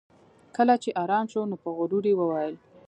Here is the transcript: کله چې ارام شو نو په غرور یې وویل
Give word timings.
کله 0.55 0.75
چې 0.83 0.89
ارام 1.03 1.25
شو 1.31 1.41
نو 1.49 1.55
په 1.63 1.69
غرور 1.77 2.03
یې 2.09 2.15
وویل 2.17 2.55